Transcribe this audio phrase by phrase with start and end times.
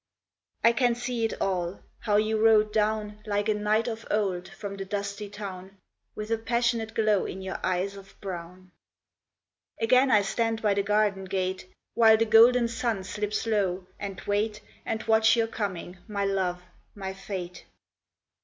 [0.63, 4.75] I can see it all how you rode down Like a knight of old, from
[4.75, 5.77] the dusty town,
[6.15, 8.71] With a passionate glow in your eyes of brown.
[9.79, 14.61] Again I stand by the garden gate, While the golden sun slips low, and wait
[14.87, 16.63] And watch your coming, my love,
[16.95, 17.65] my fate.